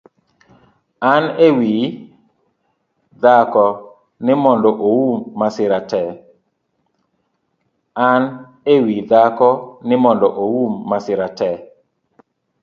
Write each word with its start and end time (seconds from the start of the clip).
En 1.13 1.23
e 1.45 1.47
wii 1.57 1.83
dhako 9.13 9.57
ni 9.85 9.93
mondo 10.03 10.29
oum 10.47 10.79
masira 10.99 11.29
tee 11.39 11.57